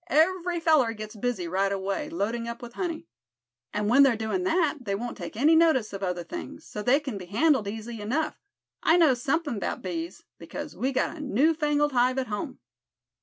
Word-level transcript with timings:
Every 0.09 0.59
feller 0.59 0.93
gets 0.93 1.15
busy 1.15 1.47
right 1.47 1.71
away, 1.71 2.09
loading 2.09 2.47
up 2.47 2.63
with 2.63 2.73
honey. 2.73 3.05
And 3.71 3.87
when 3.87 4.01
they're 4.01 4.15
doing 4.15 4.41
that, 4.45 4.77
they 4.81 4.95
won't 4.95 5.15
take 5.15 5.37
any 5.37 5.55
notice 5.55 5.93
of 5.93 6.01
other 6.01 6.23
things, 6.23 6.65
so 6.65 6.81
they 6.81 6.99
c'n 6.99 7.19
be 7.19 7.27
handled 7.27 7.67
easy 7.67 8.01
enough. 8.01 8.39
I 8.81 8.97
know 8.97 9.13
somethin' 9.13 9.59
'bout 9.59 9.83
bees, 9.83 10.23
because 10.39 10.75
we 10.75 10.91
got 10.91 11.15
a 11.15 11.19
new 11.19 11.53
fangled 11.53 11.91
hive 11.91 12.17
at 12.17 12.29
home." 12.29 12.57